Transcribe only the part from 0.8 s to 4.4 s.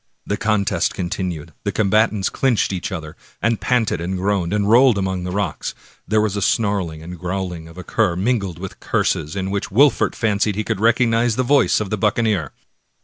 continued, the combatants clinched each other, and panted and